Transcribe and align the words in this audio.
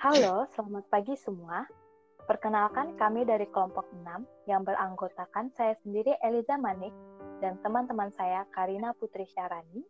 Halo, 0.00 0.48
selamat 0.56 0.88
pagi 0.88 1.12
semua. 1.12 1.68
Perkenalkan 2.24 2.96
kami 2.96 3.28
dari 3.28 3.44
kelompok 3.52 3.84
6 4.00 4.48
yang 4.48 4.64
beranggotakan 4.64 5.52
saya 5.52 5.76
sendiri 5.84 6.16
Eliza 6.24 6.56
Manik 6.56 6.88
dan 7.44 7.60
teman-teman 7.60 8.08
saya 8.16 8.48
Karina 8.48 8.96
Putri 8.96 9.28
Syarani, 9.28 9.84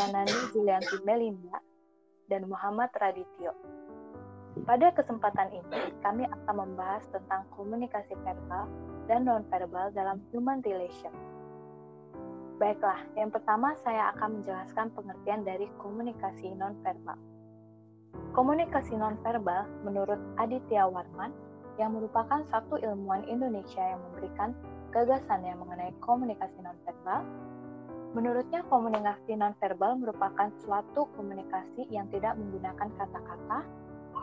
Ranani 0.00 0.32
Julianti 0.56 0.96
Melinda, 1.04 1.60
dan 2.32 2.48
Muhammad 2.48 2.88
Radityo. 2.96 3.52
Pada 4.64 4.96
kesempatan 4.96 5.52
ini, 5.52 5.92
kami 6.00 6.24
akan 6.24 6.64
membahas 6.64 7.04
tentang 7.12 7.44
komunikasi 7.52 8.16
verbal 8.24 8.64
dan 9.12 9.28
non-verbal 9.28 9.92
dalam 9.92 10.24
human 10.32 10.64
relation. 10.64 11.12
Baiklah, 12.56 13.04
yang 13.12 13.28
pertama 13.28 13.76
saya 13.84 14.08
akan 14.16 14.40
menjelaskan 14.40 14.88
pengertian 14.96 15.44
dari 15.44 15.68
komunikasi 15.76 16.48
non-verbal. 16.56 17.33
Komunikasi 18.34 18.98
nonverbal 18.98 19.62
menurut 19.86 20.18
Aditya 20.42 20.90
Warman 20.90 21.30
yang 21.78 21.94
merupakan 21.94 22.42
satu 22.50 22.82
ilmuwan 22.82 23.22
Indonesia 23.30 23.78
yang 23.78 24.02
memberikan 24.10 24.50
gagasannya 24.90 25.54
mengenai 25.54 25.94
komunikasi 26.02 26.58
nonverbal. 26.58 27.22
Menurutnya 28.10 28.66
komunikasi 28.66 29.38
nonverbal 29.38 30.02
merupakan 30.02 30.50
suatu 30.66 31.06
komunikasi 31.14 31.86
yang 31.94 32.10
tidak 32.10 32.34
menggunakan 32.34 32.90
kata-kata. 32.98 33.62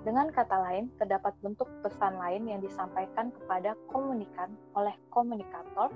Dengan 0.04 0.28
kata 0.28 0.60
lain, 0.60 0.92
terdapat 1.00 1.32
bentuk 1.40 1.72
pesan 1.80 2.20
lain 2.20 2.52
yang 2.52 2.60
disampaikan 2.60 3.32
kepada 3.32 3.80
komunikan 3.96 4.52
oleh 4.76 4.92
komunikator 5.08 5.88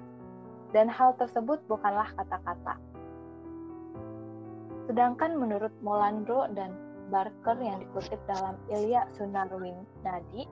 dan 0.71 0.87
hal 0.87 1.19
tersebut 1.19 1.59
bukanlah 1.67 2.07
kata-kata. 2.15 2.79
Sedangkan 4.87 5.35
menurut 5.35 5.75
Molandro 5.83 6.47
dan 6.55 6.84
Barker 7.13 7.57
yang 7.61 7.81
dikutip 7.81 8.17
dalam 8.25 8.57
Ilya 8.69 9.05
Sunarwin 9.13 9.85
Nadi, 10.01 10.49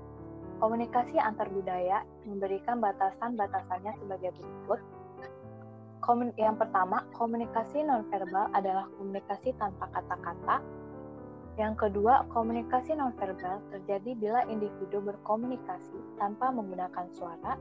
komunikasi 0.61 1.17
antar 1.17 1.49
budaya 1.49 2.05
memberikan 2.29 2.77
batasan-batasannya 2.77 3.93
sebagai 3.99 4.31
berikut. 4.37 4.79
Komun 6.03 6.35
yang 6.35 6.59
pertama, 6.59 7.07
komunikasi 7.15 7.79
nonverbal 7.87 8.51
adalah 8.51 8.91
komunikasi 8.99 9.55
tanpa 9.55 9.87
kata-kata. 9.95 10.59
Yang 11.55 11.87
kedua, 11.87 12.27
komunikasi 12.33 12.97
nonverbal 12.97 13.63
terjadi 13.71 14.11
bila 14.19 14.43
individu 14.51 14.99
berkomunikasi 14.99 15.95
tanpa 16.19 16.51
menggunakan 16.51 17.07
suara. 17.15 17.55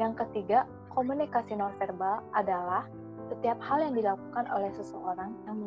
Yang 0.00 0.24
ketiga, 0.24 0.64
komunikasi 0.94 1.58
nonverbal 1.58 2.24
adalah 2.32 2.88
setiap 3.28 3.60
hal 3.60 3.84
yang 3.84 3.94
dilakukan 3.98 4.48
oleh 4.48 4.72
seseorang 4.72 5.30
yang 5.44 5.58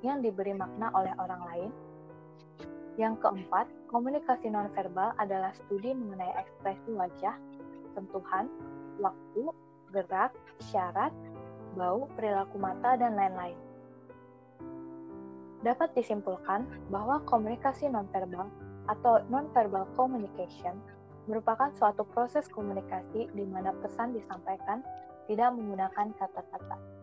yang 0.00 0.24
diberi 0.24 0.56
makna 0.56 0.92
oleh 0.96 1.12
orang 1.20 1.42
lain. 1.52 1.70
Yang 2.98 3.24
keempat, 3.24 3.66
komunikasi 3.88 4.52
nonverbal 4.52 5.16
adalah 5.16 5.54
studi 5.56 5.96
mengenai 5.96 6.36
ekspresi 6.36 6.90
wajah, 6.92 7.36
sentuhan, 7.96 8.50
waktu, 9.00 9.42
gerak, 9.94 10.32
syarat, 10.68 11.12
bau, 11.78 12.10
perilaku 12.18 12.60
mata, 12.60 12.98
dan 13.00 13.16
lain-lain. 13.16 13.56
Dapat 15.60 15.92
disimpulkan 15.92 16.64
bahwa 16.88 17.20
komunikasi 17.28 17.88
nonverbal 17.92 18.48
atau 18.88 19.20
nonverbal 19.28 19.84
communication 19.92 20.76
merupakan 21.28 21.68
suatu 21.76 22.02
proses 22.10 22.48
komunikasi 22.48 23.28
di 23.36 23.44
mana 23.44 23.76
pesan 23.84 24.16
disampaikan 24.16 24.80
tidak 25.28 25.52
menggunakan 25.54 26.16
kata-kata. 26.16 26.99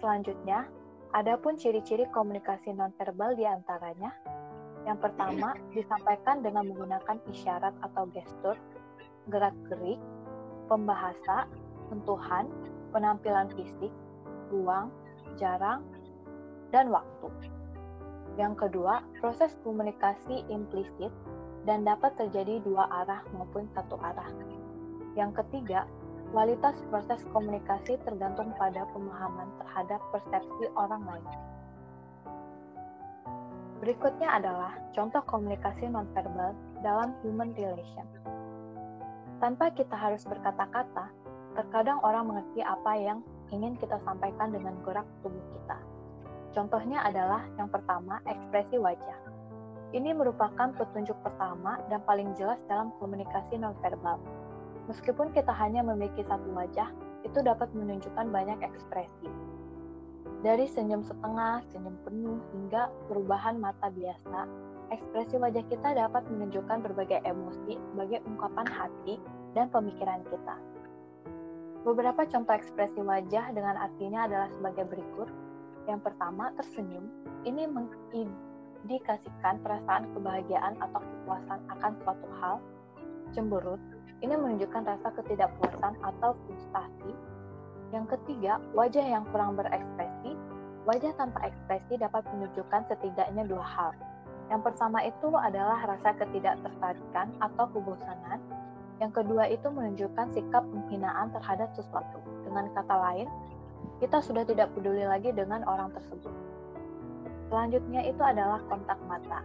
Selanjutnya, 0.00 0.68
ada 1.16 1.40
pun 1.40 1.56
ciri-ciri 1.56 2.04
komunikasi 2.12 2.76
nonverbal 2.76 3.32
di 3.38 3.48
antaranya. 3.48 4.12
Yang 4.84 4.98
pertama, 5.08 5.56
disampaikan 5.76 6.44
dengan 6.44 6.68
menggunakan 6.68 7.18
isyarat 7.32 7.72
atau 7.80 8.04
gestur, 8.12 8.56
gerak-gerik, 9.32 9.98
pembahasa, 10.68 11.48
sentuhan, 11.88 12.50
penampilan 12.92 13.48
fisik, 13.54 13.92
ruang, 14.52 14.92
jarang, 15.40 15.82
dan 16.74 16.90
waktu. 16.90 17.28
Yang 18.36 18.68
kedua, 18.68 19.00
proses 19.22 19.56
komunikasi 19.64 20.44
implisit 20.52 21.12
dan 21.64 21.82
dapat 21.82 22.14
terjadi 22.20 22.60
dua 22.62 22.84
arah 23.02 23.24
maupun 23.32 23.66
satu 23.72 23.96
arah. 23.98 24.28
Yang 25.16 25.42
ketiga, 25.42 25.88
Kualitas 26.34 26.74
proses 26.90 27.22
komunikasi 27.30 27.94
tergantung 28.02 28.50
pada 28.58 28.82
pemahaman 28.90 29.46
terhadap 29.62 30.02
persepsi 30.10 30.66
orang 30.74 31.02
lain. 31.06 31.28
Berikutnya 33.78 34.34
adalah 34.34 34.74
contoh 34.90 35.22
komunikasi 35.28 35.86
nonverbal 35.86 36.56
dalam 36.82 37.14
human 37.22 37.54
relation. 37.54 38.02
Tanpa 39.38 39.70
kita 39.70 39.94
harus 39.94 40.26
berkata-kata, 40.26 41.12
terkadang 41.54 42.02
orang 42.02 42.26
mengerti 42.26 42.64
apa 42.64 42.92
yang 42.98 43.20
ingin 43.54 43.78
kita 43.78 44.00
sampaikan 44.02 44.50
dengan 44.50 44.74
gerak 44.82 45.06
tubuh 45.22 45.44
kita. 45.54 45.78
Contohnya 46.56 47.04
adalah 47.04 47.44
yang 47.60 47.68
pertama, 47.68 48.18
ekspresi 48.26 48.80
wajah. 48.80 49.18
Ini 49.94 50.10
merupakan 50.16 50.74
petunjuk 50.74 51.14
pertama 51.22 51.78
dan 51.86 52.02
paling 52.02 52.34
jelas 52.34 52.58
dalam 52.66 52.90
komunikasi 52.98 53.60
nonverbal 53.60 54.18
Meskipun 54.86 55.34
kita 55.34 55.50
hanya 55.50 55.82
memiliki 55.82 56.22
satu 56.22 56.46
wajah, 56.54 56.94
itu 57.26 57.38
dapat 57.42 57.66
menunjukkan 57.74 58.30
banyak 58.30 58.58
ekspresi. 58.62 59.30
Dari 60.46 60.66
senyum 60.70 61.02
setengah, 61.02 61.66
senyum 61.74 61.98
penuh, 62.06 62.38
hingga 62.54 62.86
perubahan 63.10 63.58
mata 63.58 63.90
biasa, 63.90 64.46
ekspresi 64.94 65.42
wajah 65.42 65.64
kita 65.66 65.98
dapat 65.98 66.22
menunjukkan 66.30 66.86
berbagai 66.86 67.18
emosi 67.26 67.74
sebagai 67.90 68.22
ungkapan 68.30 68.66
hati 68.70 69.18
dan 69.58 69.66
pemikiran 69.74 70.22
kita. 70.30 70.54
Beberapa 71.82 72.26
contoh 72.30 72.54
ekspresi 72.54 73.02
wajah 73.02 73.50
dengan 73.54 73.74
artinya 73.78 74.26
adalah 74.30 74.50
sebagai 74.54 74.86
berikut. 74.86 75.30
Yang 75.86 76.10
pertama, 76.10 76.50
tersenyum. 76.58 77.06
Ini 77.46 77.70
mengindikasikan 77.70 79.62
perasaan 79.62 80.10
kebahagiaan 80.14 80.78
atau 80.82 80.98
kepuasan 80.98 81.62
akan 81.78 81.92
suatu 82.02 82.26
hal. 82.42 82.58
Cemberut 83.34 83.78
ini 84.24 84.32
menunjukkan 84.32 84.82
rasa 84.86 85.08
ketidakpuasan 85.20 85.94
atau 86.00 86.32
frustasi. 86.46 87.12
Yang 87.92 88.16
ketiga, 88.16 88.58
wajah 88.72 89.04
yang 89.04 89.24
kurang 89.30 89.54
berekspresi. 89.60 90.32
Wajah 90.86 91.12
tanpa 91.18 91.50
ekspresi 91.50 91.98
dapat 91.98 92.22
menunjukkan 92.30 92.86
setidaknya 92.88 93.44
dua 93.44 93.66
hal. 93.66 93.90
Yang 94.46 94.70
pertama 94.70 95.02
itu 95.02 95.28
adalah 95.34 95.82
rasa 95.82 96.14
ketidaktertarikan 96.14 97.34
atau 97.42 97.66
kebosanan. 97.74 98.38
Yang 99.02 99.12
kedua 99.22 99.50
itu 99.50 99.66
menunjukkan 99.68 100.32
sikap 100.32 100.62
penghinaan 100.62 101.34
terhadap 101.34 101.74
sesuatu. 101.74 102.22
Dengan 102.46 102.70
kata 102.72 102.94
lain, 102.94 103.28
kita 103.98 104.22
sudah 104.22 104.46
tidak 104.46 104.72
peduli 104.72 105.04
lagi 105.04 105.34
dengan 105.34 105.66
orang 105.66 105.90
tersebut. 105.92 106.32
Selanjutnya 107.50 108.06
itu 108.06 108.22
adalah 108.22 108.62
kontak 108.70 108.98
mata. 109.10 109.42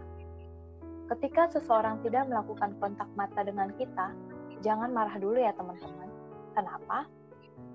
Ketika 1.10 1.50
seseorang 1.52 2.00
tidak 2.06 2.24
melakukan 2.30 2.72
kontak 2.80 3.10
mata 3.18 3.44
dengan 3.44 3.68
kita, 3.76 4.14
Jangan 4.62 4.94
marah 4.94 5.18
dulu 5.18 5.42
ya 5.42 5.50
teman-teman. 5.58 6.08
Kenapa? 6.54 7.10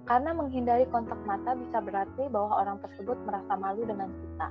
Karena 0.07 0.31
menghindari 0.31 0.87
kontak 0.87 1.19
mata 1.27 1.51
bisa 1.51 1.83
berarti 1.83 2.31
bahwa 2.31 2.63
orang 2.63 2.79
tersebut 2.79 3.19
merasa 3.27 3.59
malu 3.59 3.83
dengan 3.83 4.07
kita. 4.07 4.47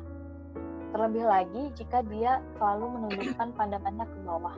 Terlebih 0.93 1.25
lagi 1.25 1.63
jika 1.81 2.05
dia 2.05 2.45
selalu 2.61 2.93
menundukkan 2.93 3.49
pandangannya 3.57 4.05
ke 4.05 4.19
bawah. 4.29 4.57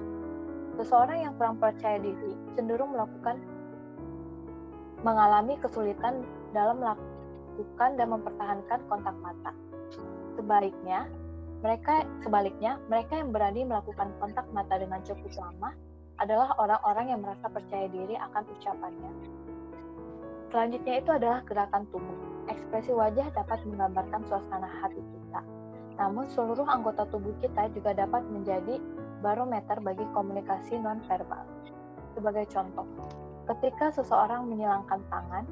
Seseorang 0.75 1.19
yang 1.22 1.33
kurang 1.38 1.62
percaya 1.62 2.03
diri 2.03 2.34
cenderung 2.59 2.99
melakukan 2.99 3.38
mengalami 5.06 5.55
kesulitan 5.62 6.27
dalam 6.50 6.83
melakukan 6.83 7.91
dan 7.94 8.06
mempertahankan 8.11 8.78
kontak 8.91 9.15
mata. 9.22 9.55
Sebaliknya, 10.34 11.06
mereka 11.62 12.03
sebaliknya, 12.27 12.83
mereka 12.91 13.23
yang 13.23 13.31
berani 13.31 13.62
melakukan 13.62 14.11
kontak 14.19 14.47
mata 14.50 14.75
dengan 14.79 14.99
cukup 15.06 15.31
lama 15.38 15.75
adalah 16.19 16.55
orang-orang 16.59 17.15
yang 17.15 17.20
merasa 17.23 17.47
percaya 17.47 17.87
diri 17.91 18.19
akan 18.19 18.43
ucapannya. 18.59 19.12
Selanjutnya 20.49 20.94
itu 20.99 21.11
adalah 21.12 21.41
gerakan 21.44 21.85
tubuh. 21.93 22.19
Ekspresi 22.49 22.91
wajah 22.97 23.29
dapat 23.37 23.61
menggambarkan 23.69 24.25
suasana 24.26 24.67
hati 24.81 24.99
kita. 24.99 25.41
Namun 26.00 26.25
seluruh 26.32 26.65
anggota 26.65 27.05
tubuh 27.12 27.35
kita 27.44 27.69
juga 27.76 27.93
dapat 27.93 28.25
menjadi 28.32 28.81
barometer 29.20 29.76
bagi 29.82 30.06
komunikasi 30.17 30.81
nonverbal. 30.81 31.44
Sebagai 32.17 32.49
contoh, 32.49 32.87
ketika 33.44 33.93
seseorang 33.93 34.49
menyilangkan 34.49 35.05
tangan, 35.12 35.44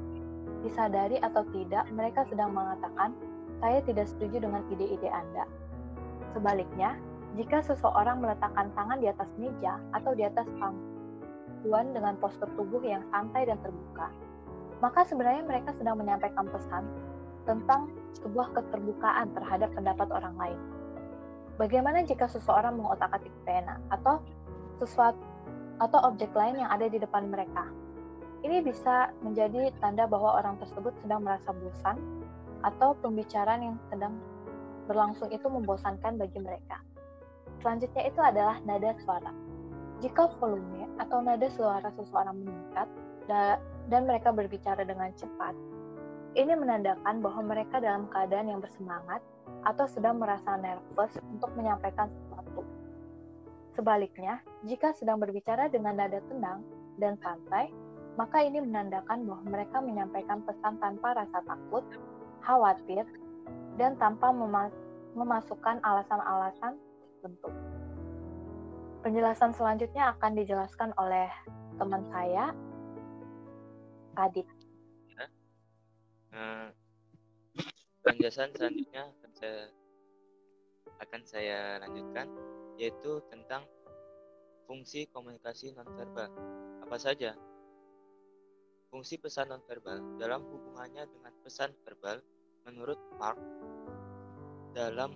disadari 0.65 1.21
atau 1.21 1.45
tidak, 1.53 1.85
mereka 1.93 2.25
sedang 2.25 2.55
mengatakan, 2.57 3.13
"Saya 3.61 3.79
tidak 3.85 4.09
setuju 4.09 4.41
dengan 4.41 4.65
ide-ide 4.73 5.07
Anda." 5.13 5.45
Sebaliknya, 6.33 6.97
jika 7.37 7.61
seseorang 7.61 8.17
meletakkan 8.17 8.73
tangan 8.73 8.97
di 8.97 9.13
atas 9.13 9.29
meja 9.37 9.77
atau 9.93 10.17
di 10.17 10.25
atas 10.25 10.49
pangkuan 10.57 11.93
dengan 11.93 12.17
postur 12.17 12.49
tubuh 12.57 12.81
yang 12.81 13.05
santai 13.13 13.45
dan 13.45 13.61
terbuka, 13.61 14.09
maka 14.81 15.05
sebenarnya 15.05 15.45
mereka 15.45 15.69
sedang 15.77 16.01
menyampaikan 16.01 16.49
pesan 16.49 16.89
tentang 17.45 17.93
sebuah 18.17 18.57
keterbukaan 18.57 19.29
terhadap 19.37 19.69
pendapat 19.77 20.09
orang 20.09 20.35
lain. 20.41 20.59
Bagaimana 21.61 22.01
jika 22.05 22.25
seseorang 22.25 22.77
mengotak-atik 22.77 23.33
pena 23.45 23.77
atau 23.93 24.21
sesuatu 24.81 25.21
atau 25.77 26.09
objek 26.09 26.33
lain 26.33 26.57
yang 26.57 26.69
ada 26.73 26.89
di 26.89 26.97
depan 26.97 27.29
mereka? 27.29 27.69
Ini 28.41 28.65
bisa 28.65 29.13
menjadi 29.21 29.73
tanda 29.77 30.09
bahwa 30.09 30.37
orang 30.37 30.57
tersebut 30.61 30.93
sedang 31.01 31.25
merasa 31.25 31.53
bosan 31.53 31.97
atau 32.61 32.97
pembicaraan 33.01 33.61
yang 33.61 33.77
sedang 33.89 34.17
berlangsung 34.85 35.29
itu 35.29 35.45
membosankan 35.49 36.17
bagi 36.17 36.37
mereka. 36.41 36.81
Selanjutnya 37.67 38.07
itu 38.07 38.21
adalah 38.23 38.63
nada 38.63 38.95
suara. 39.03 39.27
Jika 39.99 40.31
volume 40.39 40.87
atau 41.03 41.19
nada 41.19 41.51
suara 41.51 41.91
seseorang 41.99 42.39
meningkat 42.39 42.87
dan 43.91 44.07
mereka 44.07 44.31
berbicara 44.31 44.87
dengan 44.87 45.11
cepat, 45.19 45.51
ini 46.39 46.55
menandakan 46.55 47.19
bahwa 47.19 47.43
mereka 47.43 47.83
dalam 47.83 48.07
keadaan 48.07 48.55
yang 48.55 48.63
bersemangat 48.63 49.19
atau 49.67 49.83
sedang 49.83 50.15
merasa 50.15 50.55
nervous 50.55 51.11
untuk 51.27 51.51
menyampaikan 51.59 52.07
sesuatu. 52.07 52.63
Sebaliknya, 53.75 54.39
jika 54.63 54.95
sedang 54.95 55.19
berbicara 55.19 55.67
dengan 55.67 55.99
nada 55.99 56.23
tenang 56.23 56.63
dan 57.03 57.19
santai, 57.19 57.67
maka 58.15 58.47
ini 58.47 58.63
menandakan 58.63 59.27
bahwa 59.27 59.43
mereka 59.43 59.83
menyampaikan 59.83 60.39
pesan 60.47 60.79
tanpa 60.79 61.19
rasa 61.19 61.43
takut, 61.43 61.83
khawatir, 62.47 63.03
dan 63.75 63.99
tanpa 63.99 64.31
memasukkan 65.19 65.83
alasan-alasan 65.83 66.79
tertentu. 67.27 67.51
Penjelasan 69.03 69.51
selanjutnya 69.51 70.15
akan 70.15 70.31
dijelaskan 70.35 70.89
oleh 70.95 71.27
teman 71.75 72.03
saya, 72.07 72.55
Kadit. 74.15 74.47
Ya. 75.13 75.27
Uh, 76.33 76.67
penjelasan 78.01 78.49
selanjutnya 78.55 79.11
akan 79.11 79.31
saya 79.35 79.61
akan 80.97 81.21
saya 81.27 81.59
lanjutkan 81.83 82.27
yaitu 82.79 83.21
tentang 83.29 83.67
fungsi 84.65 85.05
komunikasi 85.11 85.75
nonverbal. 85.75 86.31
Apa 86.87 86.97
saja? 86.97 87.35
Fungsi 88.87 89.19
pesan 89.19 89.51
nonverbal 89.51 89.99
dalam 90.15 90.47
hubungannya 90.47 91.05
dengan 91.11 91.33
pesan 91.43 91.75
verbal 91.83 92.23
menurut 92.65 92.97
Mark 93.19 93.39
dalam 94.73 95.15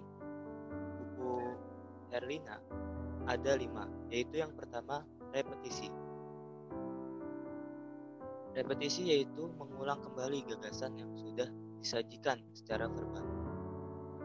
buku 1.00 1.71
Herlina 2.12 2.60
ada 3.26 3.56
lima, 3.56 3.88
yaitu 4.12 4.42
yang 4.44 4.52
pertama 4.52 5.06
repetisi. 5.32 5.88
Repetisi 8.52 9.08
yaitu 9.08 9.48
mengulang 9.56 10.04
kembali 10.04 10.44
gagasan 10.52 11.00
yang 11.00 11.12
sudah 11.16 11.48
disajikan 11.80 12.44
secara 12.52 12.92
verbal. 12.92 13.24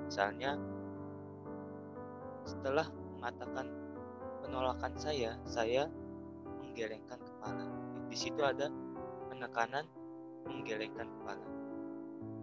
Misalnya, 0.02 0.58
setelah 2.42 2.90
mengatakan 3.18 3.70
penolakan 4.42 4.94
saya, 4.98 5.38
saya 5.46 5.86
menggelengkan 6.62 7.22
kepala. 7.22 7.66
Di 8.10 8.16
situ 8.18 8.42
ada 8.42 8.70
penekanan 9.30 9.86
menggelengkan 10.46 11.06
kepala. 11.06 11.46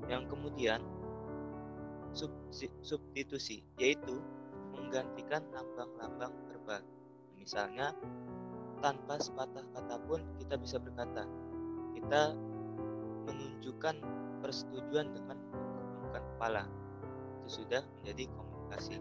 Yang 0.07 0.23
kemudian 0.31 0.79
substitusi 2.83 3.65
yaitu 3.81 4.21
menggantikan 4.73 5.45
lambang-lambang 5.53 6.33
verbal. 6.49 6.81
Misalnya, 7.37 7.93
tanpa 8.83 9.15
sepatah 9.21 9.63
kata 9.71 9.95
pun 10.03 10.19
kita 10.41 10.59
bisa 10.59 10.75
berkata, 10.81 11.23
kita 11.95 12.35
menunjukkan 13.29 13.95
persetujuan 14.43 15.15
dengan 15.15 15.39
menundukkan 15.55 16.23
kepala. 16.35 16.63
Itu 17.39 17.63
sudah 17.63 17.81
menjadi 18.01 18.27
komunikasi. 18.35 18.99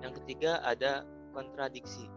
Yang 0.00 0.12
ketiga 0.24 0.64
ada 0.64 1.04
kontradiksi, 1.36 2.08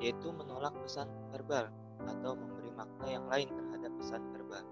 yaitu 0.00 0.28
menolak 0.32 0.72
pesan 0.84 1.08
verbal 1.32 1.68
atau 2.08 2.32
memberi 2.36 2.72
makna 2.76 3.06
yang 3.08 3.24
lain 3.28 3.48
terhadap 3.52 3.92
pesan 4.00 4.22
verbal. 4.32 4.64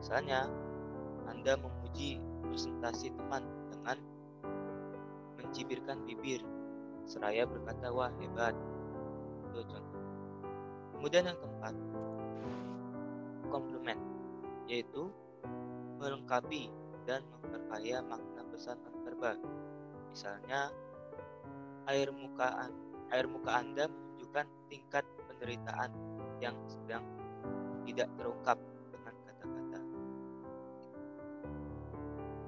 Misalnya, 0.00 0.48
Anda 1.24 1.56
memuji 1.56 2.20
presentasi 2.48 3.16
teman 3.16 3.44
mencibirkan 5.54 6.02
bibir. 6.02 6.42
Seraya 7.06 7.46
berkata 7.46 7.86
wah 7.94 8.10
hebat. 8.18 8.58
Itu 9.54 9.62
contoh. 9.70 10.02
Kemudian 10.98 11.30
yang 11.30 11.38
keempat 11.38 11.74
komplement 13.54 14.02
yaitu 14.66 15.14
melengkapi 16.02 16.74
dan 17.06 17.22
memperkaya 17.30 18.02
makna 18.02 18.42
pesan 18.50 18.82
nonverbal 18.82 19.38
misalnya 20.10 20.74
air 21.86 22.10
muka 22.10 22.66
air 23.14 23.30
muka 23.30 23.62
anda 23.62 23.86
menunjukkan 23.86 24.46
tingkat 24.66 25.04
penderitaan 25.30 25.94
yang 26.42 26.56
sedang 26.66 27.04
tidak 27.86 28.08
terungkap 28.18 28.58
dengan 28.90 29.14
kata-kata. 29.22 29.80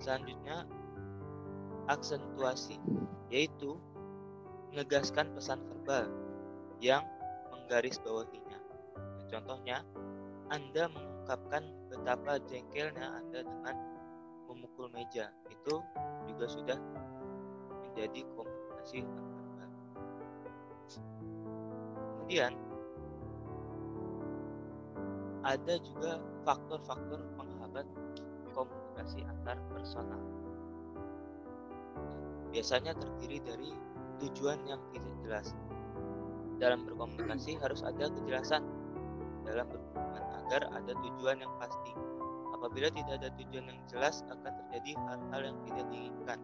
Selanjutnya 0.02 0.66
aksentuasi, 1.86 2.78
yaitu 3.30 3.78
menegaskan 4.70 5.30
pesan 5.34 5.62
verbal 5.70 6.10
yang 6.82 7.02
menggaris 7.54 7.98
bawahinya. 8.02 8.58
Contohnya, 9.30 9.82
Anda 10.52 10.90
mengungkapkan 10.90 11.62
betapa 11.90 12.38
jengkelnya 12.46 13.06
Anda 13.22 13.42
dengan 13.42 13.76
memukul 14.46 14.92
meja. 14.94 15.32
Itu 15.50 15.82
juga 16.30 16.46
sudah 16.46 16.78
menjadi 17.82 18.22
komunikasi 18.36 19.02
nonverbal. 19.02 19.70
Kemudian, 22.22 22.52
ada 25.46 25.74
juga 25.78 26.18
faktor-faktor 26.42 27.22
penghambat 27.38 27.86
komunikasi 28.54 29.22
antar 29.26 29.58
personal 29.70 30.18
biasanya 32.50 32.96
terdiri 32.96 33.38
dari 33.44 33.70
tujuan 34.24 34.58
yang 34.64 34.80
tidak 34.92 35.14
jelas. 35.24 35.46
Dalam 36.56 36.88
berkomunikasi 36.88 37.56
harus 37.64 37.84
ada 37.84 38.08
kejelasan 38.08 38.64
dalam 39.44 39.66
berhubungan 39.70 40.24
agar 40.46 40.62
ada 40.72 40.92
tujuan 41.04 41.38
yang 41.42 41.52
pasti. 41.60 41.92
Apabila 42.56 42.88
tidak 42.88 43.20
ada 43.20 43.28
tujuan 43.36 43.68
yang 43.68 43.80
jelas 43.86 44.24
akan 44.32 44.52
terjadi 44.64 44.96
hal-hal 44.96 45.40
yang 45.52 45.58
tidak 45.68 45.86
diinginkan. 45.92 46.40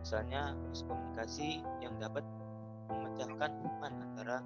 Misalnya 0.00 0.56
miskomunikasi 0.70 1.60
yang 1.84 1.92
dapat 2.00 2.24
memecahkan 2.88 3.50
hubungan 3.60 3.92
antara 4.00 4.38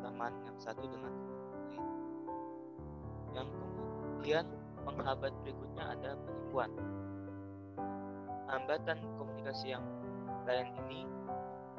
teman 0.00 0.32
yang 0.46 0.56
satu 0.56 0.86
dengan 0.86 1.12
teman 1.12 1.38
lain. 1.68 1.84
Yang 3.34 3.48
kemudian 3.52 4.44
penghambat 4.86 5.32
berikutnya 5.44 5.84
ada 5.98 6.10
penipuan. 6.24 6.70
Hambatan 8.48 8.98
komunikasi 9.20 9.76
yang 9.76 9.84
lain 10.48 10.72
ini 10.88 11.04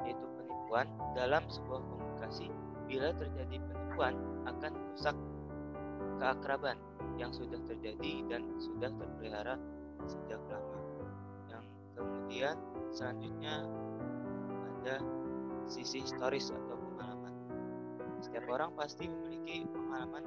yaitu 0.06 0.26
penipuan 0.38 0.86
dalam 1.18 1.42
sebuah 1.50 1.82
komunikasi 1.82 2.46
bila 2.86 3.10
terjadi 3.18 3.58
penipuan 3.58 4.14
akan 4.46 4.72
merusak 4.74 5.16
keakraban 6.22 6.78
yang 7.18 7.34
sudah 7.34 7.58
terjadi 7.66 8.24
dan 8.30 8.46
sudah 8.62 8.90
terpelihara 8.94 9.58
sejak 10.06 10.40
lama. 10.46 10.78
Yang 11.50 11.64
kemudian 11.98 12.56
selanjutnya 12.94 13.54
ada 14.80 14.96
sisi 15.66 16.06
historis 16.06 16.54
atau 16.54 16.76
pengalaman. 16.78 17.34
Setiap 18.22 18.46
orang 18.48 18.70
pasti 18.78 19.10
memiliki 19.10 19.66
pengalaman 19.70 20.24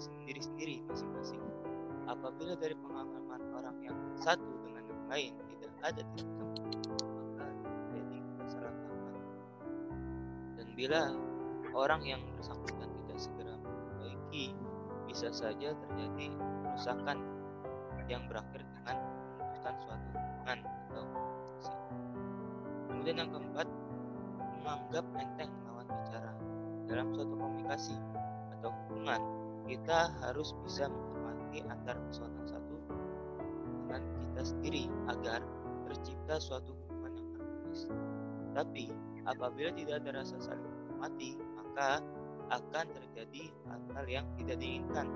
sendiri-sendiri 0.00 0.82
masing-masing. 0.88 1.42
Apabila 2.08 2.58
dari 2.58 2.74
pengalaman 2.74 3.40
orang 3.54 3.76
yang 3.84 3.96
satu 4.18 4.50
dengan 4.66 4.82
yang 4.88 5.04
lain 5.06 5.34
ada 5.80 6.02
titik 6.14 6.30
Bila 10.80 11.12
orang 11.76 12.00
yang 12.08 12.24
bersangkutan 12.40 12.88
tidak 12.88 13.18
segera 13.20 13.52
memperbaiki, 13.60 14.56
bisa 15.04 15.28
saja 15.28 15.76
terjadi 15.76 16.32
kerusakan 16.40 17.20
yang 18.08 18.24
berakhir 18.32 18.64
dengan 18.64 18.96
memutuskan 18.96 19.76
suatu 19.84 20.08
hubungan 20.08 20.58
atau 20.64 21.04
komunikasi. 21.04 21.74
Kemudian 22.88 23.16
yang 23.20 23.28
keempat, 23.28 23.68
menganggap 24.56 25.04
enteng 25.20 25.52
lawan 25.68 25.84
bicara. 25.84 26.32
Dalam 26.88 27.06
suatu 27.12 27.34
komunikasi 27.36 27.96
atau 28.56 28.72
hubungan, 28.72 29.20
kita 29.68 30.16
harus 30.24 30.56
bisa 30.64 30.88
menghormati 30.88 31.60
antar 31.68 32.00
personal 32.08 32.40
satu 32.48 32.76
dengan 33.84 34.00
kita 34.00 34.42
sendiri 34.48 34.88
agar 35.12 35.44
tercipta 35.90 36.38
suatu 36.38 36.70
hubungan 36.72 37.12
yang 37.18 37.28
harmonis. 37.34 37.80
Tapi 38.54 38.86
Apabila 39.28 39.68
tidak 39.76 40.00
ada 40.00 40.24
rasa 40.24 40.40
saling 40.40 40.64
menghormati, 40.64 41.36
maka 41.54 42.00
akan 42.50 42.86
terjadi 42.88 43.52
hal-hal 43.68 44.06
yang 44.08 44.26
tidak 44.40 44.56
diinginkan. 44.56 45.06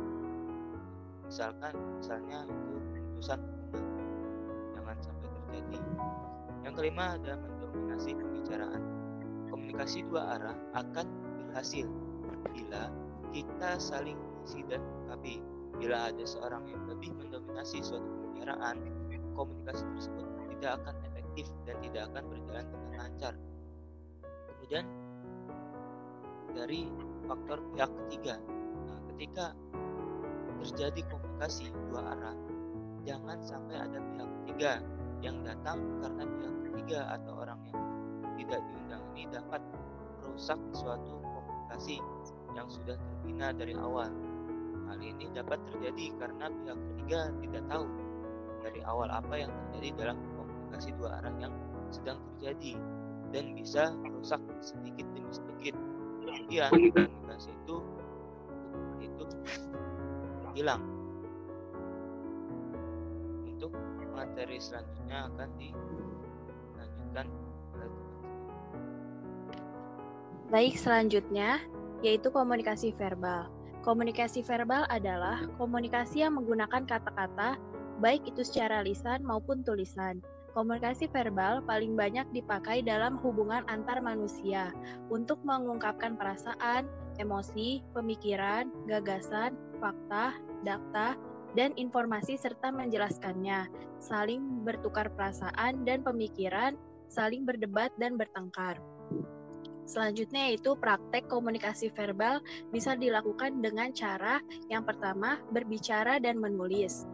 Misalkan, 1.25 1.75
misalnya 1.99 2.45
itu 2.45 2.73
pemutusan 2.93 3.41
hubungan, 3.41 4.09
jangan 4.77 4.97
sampai 5.01 5.29
terjadi. 5.33 5.81
Yang 6.69 6.75
kelima 6.77 7.05
ada 7.17 7.33
mendominasi 7.41 8.11
pembicaraan 8.13 8.83
komunikasi 9.49 10.05
dua 10.07 10.37
arah 10.37 10.57
akan 10.77 11.07
berhasil 11.49 11.89
bila 12.53 12.93
kita 13.33 13.71
saling 13.81 14.21
mengisi 14.21 14.61
dan 14.69 14.85
melengkapi. 14.85 15.41
Bila 15.75 16.15
ada 16.15 16.23
seorang 16.23 16.71
yang 16.71 16.87
lebih 16.87 17.11
mendominasi 17.19 17.83
suatu 17.83 18.07
pembicaraan, 18.07 18.79
komunikasi 19.35 19.83
tersebut 19.99 20.34
tidak 20.65 20.81
akan 20.81 20.97
efektif 21.13 21.47
dan 21.69 21.77
tidak 21.85 22.03
akan 22.09 22.25
berjalan 22.25 22.67
dengan 22.73 22.93
lancar. 22.97 23.35
Kemudian 24.49 24.85
dari 26.57 26.81
faktor 27.29 27.59
pihak 27.77 27.91
ketiga, 28.01 28.35
nah, 28.89 28.99
ketika 29.13 29.47
terjadi 30.65 31.01
komunikasi 31.13 31.69
dua 31.69 32.17
arah, 32.17 32.37
jangan 33.05 33.45
sampai 33.45 33.77
ada 33.77 34.01
pihak 34.01 34.29
ketiga 34.41 34.73
yang 35.21 35.37
datang 35.45 35.85
karena 36.01 36.25
pihak 36.33 36.57
ketiga 36.73 37.01
atau 37.13 37.33
orang 37.45 37.61
yang 37.69 37.81
tidak 38.41 38.61
diundang 38.65 39.05
ini 39.13 39.29
dapat 39.29 39.61
merusak 40.25 40.61
suatu 40.73 41.13
komunikasi 41.21 42.01
yang 42.57 42.73
sudah 42.73 42.97
terbina 42.97 43.53
dari 43.53 43.77
awal. 43.77 44.09
Hal 44.89 44.97
ini 44.97 45.29
dapat 45.29 45.61
terjadi 45.69 46.09
karena 46.17 46.49
pihak 46.49 46.79
ketiga 46.89 47.21
tidak 47.45 47.65
tahu 47.69 47.85
dari 48.65 48.81
awal 48.89 49.13
apa 49.13 49.45
yang 49.45 49.53
terjadi 49.69 49.93
dalam 50.01 50.17
komunikasi 50.75 50.91
dua 50.99 51.23
arah 51.23 51.31
yang 51.39 51.55
sedang 51.95 52.19
terjadi 52.35 52.75
dan 53.31 53.55
bisa 53.55 53.95
merusak 54.03 54.43
sedikit 54.59 55.07
demi 55.15 55.31
sedikit. 55.31 55.79
Kemudian 56.27 56.71
komunikasi 56.75 57.55
itu 57.55 57.77
itu 58.99 59.25
hilang. 60.59 60.83
Untuk 63.47 63.71
materi 64.19 64.59
selanjutnya 64.59 65.31
akan 65.31 65.49
dilanjutkan 65.63 67.27
oleh. 67.79 67.91
Baik, 70.51 70.75
selanjutnya 70.75 71.63
yaitu 72.03 72.35
komunikasi 72.35 72.91
verbal. 72.99 73.47
Komunikasi 73.87 74.43
verbal 74.43 74.91
adalah 74.91 75.47
komunikasi 75.55 76.27
yang 76.27 76.35
menggunakan 76.35 76.83
kata-kata, 76.83 77.63
baik 78.03 78.27
itu 78.27 78.43
secara 78.43 78.83
lisan 78.83 79.23
maupun 79.23 79.63
tulisan. 79.63 80.19
Komunikasi 80.55 81.11
verbal 81.11 81.67
paling 81.67 81.99
banyak 81.99 82.31
dipakai 82.31 82.87
dalam 82.87 83.19
hubungan 83.27 83.67
antar 83.67 83.99
manusia 83.99 84.71
untuk 85.11 85.43
mengungkapkan 85.43 86.15
perasaan, 86.15 86.87
emosi, 87.19 87.83
pemikiran, 87.91 88.71
gagasan, 88.87 89.59
fakta, 89.83 90.39
data, 90.63 91.19
dan 91.59 91.75
informasi 91.75 92.39
serta 92.39 92.71
menjelaskannya, 92.71 93.67
saling 93.99 94.63
bertukar 94.63 95.11
perasaan 95.11 95.83
dan 95.83 96.07
pemikiran, 96.07 96.79
saling 97.11 97.43
berdebat 97.43 97.91
dan 97.99 98.15
bertengkar. 98.15 98.79
Selanjutnya 99.91 100.55
yaitu 100.55 100.79
praktek 100.79 101.27
komunikasi 101.27 101.91
verbal 101.93 102.39
bisa 102.71 102.95
dilakukan 102.95 103.59
dengan 103.59 103.91
cara 103.91 104.39
yang 104.71 104.87
pertama 104.87 105.43
berbicara 105.51 106.23
dan 106.23 106.39
menulis. 106.39 107.05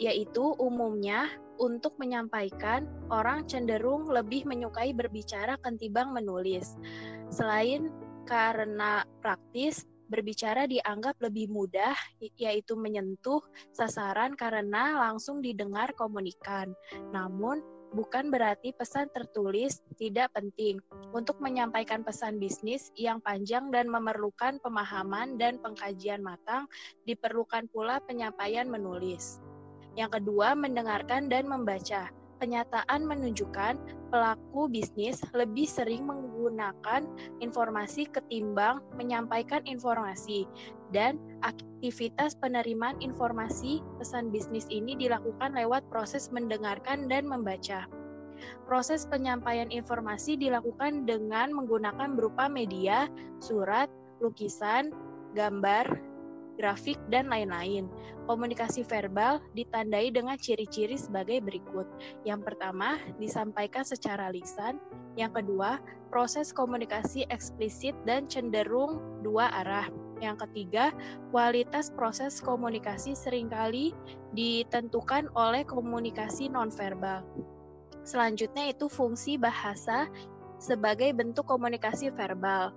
Yaitu 0.00 0.56
umumnya 0.60 1.28
untuk 1.60 1.94
menyampaikan 2.00 2.88
orang 3.12 3.44
cenderung 3.46 4.08
lebih 4.08 4.48
menyukai 4.48 4.90
berbicara 4.96 5.58
ketimbang 5.60 6.10
menulis. 6.10 6.74
Selain 7.28 7.92
karena 8.26 9.04
praktis, 9.20 9.86
berbicara 10.12 10.68
dianggap 10.68 11.16
lebih 11.24 11.48
mudah, 11.48 11.96
yaitu 12.36 12.76
menyentuh 12.76 13.40
sasaran 13.72 14.36
karena 14.36 15.00
langsung 15.08 15.40
didengar 15.40 15.96
komunikan. 15.96 16.76
Namun, 17.16 17.64
bukan 17.96 18.28
berarti 18.28 18.76
pesan 18.76 19.08
tertulis 19.16 19.80
tidak 19.96 20.28
penting. 20.36 20.84
Untuk 21.16 21.40
menyampaikan 21.40 22.04
pesan 22.04 22.36
bisnis 22.36 22.92
yang 22.92 23.24
panjang 23.24 23.72
dan 23.72 23.88
memerlukan 23.88 24.60
pemahaman 24.60 25.40
dan 25.40 25.56
pengkajian 25.60 26.20
matang, 26.20 26.68
diperlukan 27.08 27.72
pula 27.72 28.00
penyampaian 28.04 28.68
menulis. 28.68 29.40
Yang 29.98 30.20
kedua, 30.20 30.56
mendengarkan 30.56 31.28
dan 31.28 31.44
membaca. 31.48 32.08
Kenyataan 32.42 33.06
menunjukkan 33.06 33.78
pelaku 34.10 34.66
bisnis 34.66 35.22
lebih 35.30 35.62
sering 35.62 36.10
menggunakan 36.10 37.06
informasi 37.38 38.10
ketimbang 38.10 38.82
menyampaikan 38.98 39.62
informasi, 39.62 40.50
dan 40.90 41.22
aktivitas 41.46 42.34
penerimaan 42.42 42.98
informasi 42.98 43.78
pesan 44.02 44.34
bisnis 44.34 44.66
ini 44.74 44.98
dilakukan 44.98 45.54
lewat 45.54 45.86
proses 45.86 46.34
mendengarkan 46.34 47.06
dan 47.06 47.30
membaca. 47.30 47.86
Proses 48.66 49.06
penyampaian 49.06 49.70
informasi 49.70 50.34
dilakukan 50.34 51.06
dengan 51.06 51.54
menggunakan 51.54 52.18
berupa 52.18 52.50
media, 52.50 53.06
surat, 53.38 53.86
lukisan, 54.18 54.90
gambar, 55.38 55.86
grafik, 56.56 56.98
dan 57.08 57.28
lain-lain. 57.28 57.88
Komunikasi 58.30 58.86
verbal 58.86 59.42
ditandai 59.56 60.14
dengan 60.14 60.38
ciri-ciri 60.38 60.94
sebagai 60.94 61.42
berikut. 61.42 61.88
Yang 62.22 62.52
pertama, 62.52 63.00
disampaikan 63.18 63.82
secara 63.82 64.30
lisan. 64.30 64.78
Yang 65.18 65.42
kedua, 65.42 65.82
proses 66.08 66.54
komunikasi 66.54 67.26
eksplisit 67.32 67.96
dan 68.04 68.28
cenderung 68.30 69.00
dua 69.24 69.50
arah. 69.64 69.88
Yang 70.22 70.46
ketiga, 70.46 70.94
kualitas 71.34 71.90
proses 71.90 72.38
komunikasi 72.38 73.18
sering 73.18 73.50
kali 73.50 73.90
ditentukan 74.38 75.26
oleh 75.34 75.66
komunikasi 75.66 76.46
nonverbal. 76.46 77.26
Selanjutnya 78.06 78.70
itu 78.70 78.86
fungsi 78.86 79.34
bahasa 79.34 80.06
sebagai 80.62 81.10
bentuk 81.10 81.42
komunikasi 81.50 82.14
verbal. 82.14 82.70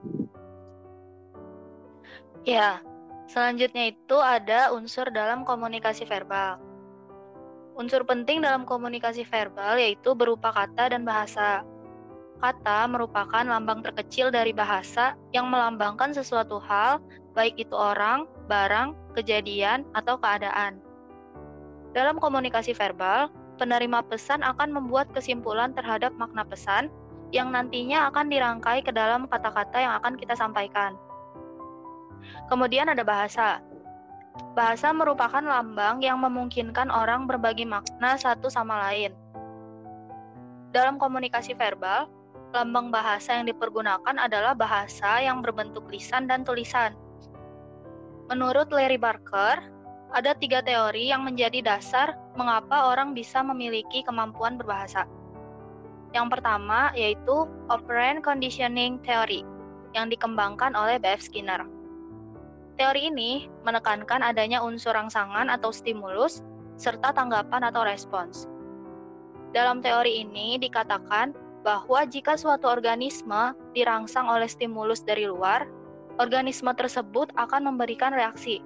Ya, 2.45 2.79
selanjutnya 3.25 3.89
itu 3.91 4.17
ada 4.21 4.71
unsur 4.71 5.09
dalam 5.09 5.43
komunikasi 5.43 6.05
verbal. 6.05 6.61
Unsur 7.75 8.07
penting 8.07 8.39
dalam 8.39 8.63
komunikasi 8.63 9.27
verbal 9.27 9.75
yaitu 9.75 10.15
berupa 10.15 10.53
kata 10.55 10.95
dan 10.95 11.03
bahasa. 11.03 11.65
Kata 12.43 12.85
merupakan 12.91 13.43
lambang 13.47 13.79
terkecil 13.79 14.27
dari 14.29 14.51
bahasa 14.51 15.15
yang 15.31 15.47
melambangkan 15.47 16.11
sesuatu 16.11 16.59
hal, 16.59 16.99
baik 17.31 17.55
itu 17.55 17.71
orang, 17.71 18.27
barang, 18.51 18.95
kejadian, 19.15 19.87
atau 19.95 20.19
keadaan. 20.19 20.83
Dalam 21.95 22.19
komunikasi 22.19 22.75
verbal, 22.75 23.31
penerima 23.55 24.03
pesan 24.11 24.43
akan 24.43 24.75
membuat 24.75 25.07
kesimpulan 25.15 25.71
terhadap 25.71 26.11
makna 26.19 26.43
pesan 26.43 26.91
yang 27.31 27.55
nantinya 27.55 28.11
akan 28.11 28.27
dirangkai 28.27 28.83
ke 28.83 28.91
dalam 28.91 29.31
kata-kata 29.31 29.79
yang 29.79 29.93
akan 30.03 30.19
kita 30.19 30.35
sampaikan. 30.35 30.99
Kemudian 32.51 32.91
ada 32.91 33.01
bahasa. 33.01 33.63
Bahasa 34.51 34.91
merupakan 34.91 35.39
lambang 35.39 36.03
yang 36.03 36.19
memungkinkan 36.19 36.91
orang 36.91 37.23
berbagi 37.27 37.63
makna 37.63 38.19
satu 38.19 38.51
sama 38.51 38.91
lain. 38.91 39.15
Dalam 40.75 40.99
komunikasi 40.99 41.55
verbal, 41.55 42.11
lambang 42.55 42.87
bahasa 42.87 43.35
yang 43.35 43.51
dipergunakan 43.51 44.15
adalah 44.15 44.55
bahasa 44.55 45.19
yang 45.19 45.43
berbentuk 45.43 45.83
lisan 45.91 46.31
dan 46.31 46.47
tulisan. 46.47 46.95
Menurut 48.31 48.71
Larry 48.71 48.95
Barker, 48.95 49.59
ada 50.15 50.31
tiga 50.39 50.63
teori 50.63 51.11
yang 51.11 51.27
menjadi 51.27 51.59
dasar 51.59 52.15
mengapa 52.39 52.87
orang 52.87 53.11
bisa 53.11 53.43
memiliki 53.43 53.99
kemampuan 54.07 54.55
berbahasa. 54.55 55.03
Yang 56.15 56.39
pertama 56.39 56.95
yaitu 56.95 57.43
operant 57.67 58.23
conditioning 58.23 59.03
theory 59.03 59.43
yang 59.91 60.07
dikembangkan 60.07 60.71
oleh 60.71 60.95
B.F. 60.95 61.27
Skinner. 61.27 61.67
Teori 62.79 63.11
ini 63.11 63.51
menekankan 63.67 64.23
adanya 64.23 64.63
unsur 64.63 64.95
rangsangan 64.95 65.51
atau 65.51 65.75
stimulus 65.75 66.39
serta 66.79 67.11
tanggapan 67.11 67.67
atau 67.67 67.83
respons. 67.83 68.47
Dalam 69.51 69.79
teori 69.79 70.23
ini 70.23 70.59
dikatakan 70.59 71.44
bahwa 71.65 72.05
jika 72.05 72.37
suatu 72.37 72.69
organisme 72.69 73.57
dirangsang 73.73 74.29
oleh 74.29 74.45
stimulus 74.45 75.01
dari 75.01 75.25
luar, 75.25 75.65
organisme 76.21 76.69
tersebut 76.77 77.33
akan 77.33 77.73
memberikan 77.73 78.13
reaksi. 78.13 78.61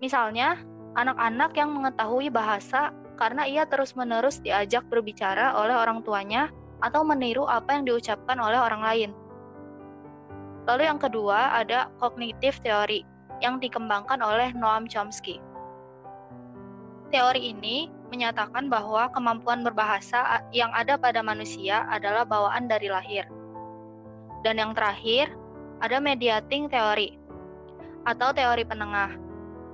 Misalnya, 0.00 0.56
anak-anak 0.96 1.52
yang 1.54 1.76
mengetahui 1.76 2.32
bahasa 2.32 2.96
karena 3.20 3.44
ia 3.44 3.68
terus-menerus 3.68 4.40
diajak 4.40 4.88
berbicara 4.88 5.52
oleh 5.52 5.76
orang 5.76 6.00
tuanya 6.00 6.48
atau 6.80 7.04
meniru 7.04 7.44
apa 7.44 7.76
yang 7.76 7.84
diucapkan 7.84 8.40
oleh 8.40 8.56
orang 8.56 8.80
lain. 8.80 9.10
Lalu 10.64 10.88
yang 10.88 10.96
kedua 10.96 11.60
ada 11.60 11.92
kognitif 12.00 12.56
teori 12.64 13.04
yang 13.44 13.60
dikembangkan 13.60 14.24
oleh 14.24 14.56
Noam 14.56 14.88
Chomsky. 14.88 15.36
Teori 17.12 17.52
ini 17.52 17.92
menyatakan 18.10 18.66
bahwa 18.66 19.08
kemampuan 19.14 19.62
berbahasa 19.62 20.42
yang 20.50 20.68
ada 20.74 20.98
pada 20.98 21.22
manusia 21.22 21.86
adalah 21.88 22.26
bawaan 22.26 22.66
dari 22.66 22.90
lahir. 22.90 23.24
Dan 24.42 24.58
yang 24.58 24.74
terakhir, 24.74 25.30
ada 25.80 25.96
mediating 26.02 26.68
teori 26.68 27.16
atau 28.04 28.34
teori 28.34 28.66
penengah 28.66 29.16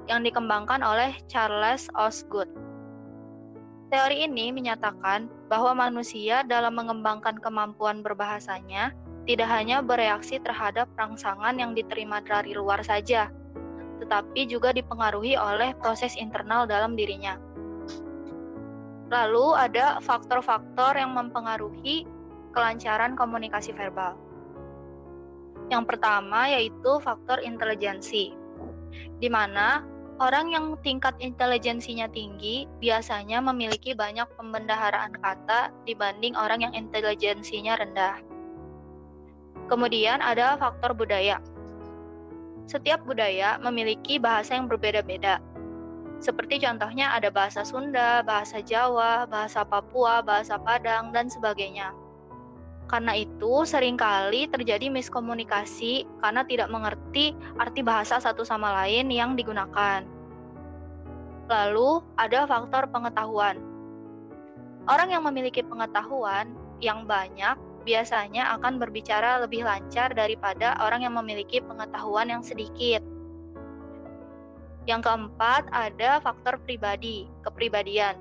yang 0.07 0.23
dikembangkan 0.23 0.83
oleh 0.83 1.17
Charles 1.27 1.91
Osgood. 1.99 2.47
Teori 3.91 4.27
ini 4.27 4.51
menyatakan 4.51 5.31
bahwa 5.47 5.87
manusia 5.87 6.43
dalam 6.43 6.75
mengembangkan 6.75 7.39
kemampuan 7.39 8.03
berbahasanya 8.03 8.91
tidak 9.27 9.51
hanya 9.51 9.83
bereaksi 9.83 10.39
terhadap 10.43 10.91
rangsangan 10.95 11.59
yang 11.59 11.75
diterima 11.75 12.23
dari 12.23 12.55
luar 12.55 12.83
saja, 12.83 13.31
tetapi 14.03 14.47
juga 14.47 14.75
dipengaruhi 14.75 15.39
oleh 15.39 15.75
proses 15.79 16.15
internal 16.19 16.67
dalam 16.67 16.95
dirinya. 16.99 17.39
Lalu 19.07 19.47
ada 19.55 20.03
faktor-faktor 20.03 20.99
yang 20.99 21.15
mempengaruhi 21.15 22.07
kelancaran 22.51 23.15
komunikasi 23.15 23.71
verbal. 23.77 24.19
Yang 25.71 25.85
pertama 25.95 26.51
yaitu 26.51 26.99
faktor 27.03 27.43
intelijensi, 27.43 28.35
di 29.19 29.29
mana 29.31 29.83
Orang 30.17 30.49
yang 30.49 30.81
tingkat 30.81 31.13
intelijensinya 31.21 32.09
tinggi 32.09 32.65
biasanya 32.81 33.45
memiliki 33.45 33.93
banyak 33.93 34.25
pembendaharaan 34.41 35.13
kata 35.13 35.69
dibanding 35.85 36.33
orang 36.33 36.65
yang 36.65 36.73
intelijensinya 36.73 37.77
rendah. 37.77 38.25
Kemudian 39.69 40.25
ada 40.25 40.57
faktor 40.57 40.97
budaya. 40.97 41.37
Setiap 42.65 43.05
budaya 43.05 43.61
memiliki 43.61 44.17
bahasa 44.17 44.57
yang 44.57 44.73
berbeda-beda. 44.73 45.37
Seperti 46.17 46.65
contohnya 46.65 47.13
ada 47.13 47.29
bahasa 47.29 47.61
Sunda, 47.61 48.25
bahasa 48.25 48.65
Jawa, 48.65 49.29
bahasa 49.29 49.63
Papua, 49.69 50.25
bahasa 50.25 50.57
Padang, 50.57 51.13
dan 51.13 51.29
sebagainya. 51.29 51.93
Karena 52.87 53.19
itu, 53.19 53.67
sering 53.67 53.99
kali 53.99 54.47
terjadi 54.47 54.87
miskomunikasi 54.89 56.07
karena 56.23 56.47
tidak 56.47 56.71
mengerti 56.71 57.35
arti 57.59 57.83
bahasa 57.83 58.23
satu 58.23 58.47
sama 58.47 58.71
lain 58.83 59.11
yang 59.11 59.35
digunakan. 59.35 60.07
Lalu, 61.51 62.01
ada 62.15 62.47
faktor 62.47 62.87
pengetahuan. 62.89 63.59
Orang 64.87 65.11
yang 65.11 65.27
memiliki 65.27 65.67
pengetahuan 65.67 66.55
yang 66.79 67.11
banyak 67.11 67.59
biasanya 67.83 68.55
akan 68.59 68.79
berbicara 68.83 69.43
lebih 69.43 69.67
lancar 69.67 70.15
daripada 70.15 70.79
orang 70.83 71.07
yang 71.07 71.15
memiliki 71.19 71.59
pengetahuan 71.63 72.31
yang 72.31 72.43
sedikit. 72.43 73.03
Yang 74.87 75.11
keempat, 75.11 75.67
ada 75.75 76.23
faktor 76.23 76.63
pribadi, 76.63 77.27
kepribadian. 77.43 78.15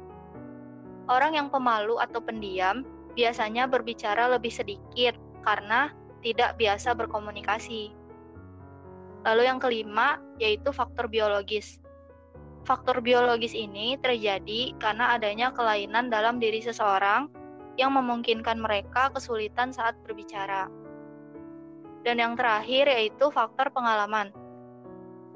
Orang 1.05 1.37
yang 1.37 1.53
pemalu 1.53 2.01
atau 2.01 2.17
pendiam 2.17 2.81
biasanya 3.13 3.69
berbicara 3.69 4.25
lebih 4.33 4.49
sedikit 4.49 5.13
karena 5.45 5.93
tidak 6.25 6.57
biasa 6.57 6.97
berkomunikasi. 6.97 7.93
Lalu 9.25 9.41
yang 9.45 9.61
kelima 9.61 10.17
yaitu 10.41 10.73
faktor 10.73 11.05
biologis. 11.05 11.77
Faktor 12.65 12.97
biologis 13.05 13.53
ini 13.53 13.93
terjadi 14.01 14.73
karena 14.81 15.13
adanya 15.13 15.53
kelainan 15.53 16.09
dalam 16.09 16.41
diri 16.41 16.65
seseorang 16.65 17.29
yang 17.77 17.93
memungkinkan 17.93 18.57
mereka 18.57 19.13
kesulitan 19.13 19.69
saat 19.69 19.93
berbicara. 20.01 20.65
Dan 22.01 22.17
yang 22.17 22.33
terakhir 22.33 22.89
yaitu 22.89 23.29
faktor 23.29 23.69
pengalaman. 23.69 24.33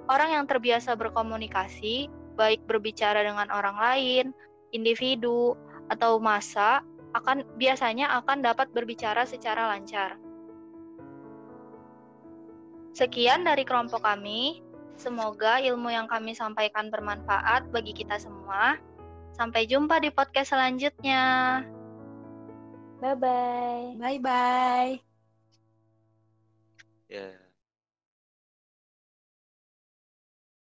Orang 0.10 0.34
yang 0.34 0.46
terbiasa 0.50 0.98
berkomunikasi, 0.98 2.10
baik 2.34 2.66
berbicara 2.66 3.22
dengan 3.22 3.46
orang 3.54 3.78
lain, 3.78 4.26
individu, 4.74 5.54
atau 5.94 6.18
massa, 6.18 6.82
akan 7.14 7.46
biasanya 7.62 8.10
akan 8.22 8.42
dapat 8.42 8.74
berbicara 8.74 9.26
secara 9.30 9.70
lancar. 9.70 10.18
Sekian 12.94 13.46
dari 13.46 13.62
kelompok 13.66 14.02
kami. 14.02 14.66
Semoga 15.00 15.64
ilmu 15.64 15.88
yang 15.94 16.12
kami 16.12 16.36
sampaikan 16.36 16.92
bermanfaat 16.92 17.72
bagi 17.72 17.96
kita 17.96 18.20
semua. 18.20 18.76
Sampai 19.32 19.64
jumpa 19.64 20.04
di 20.04 20.12
podcast 20.12 20.52
selanjutnya. 20.52 21.24
Bye 23.00 23.16
bye. 23.16 23.96
Bye 23.96 24.20
bye. 24.20 24.92
Ya. 27.08 27.49